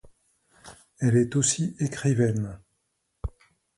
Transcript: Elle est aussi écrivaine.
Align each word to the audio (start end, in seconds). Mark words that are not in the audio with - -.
Elle 0.97 1.15
est 1.15 1.35
aussi 1.35 1.75
écrivaine. 1.79 2.59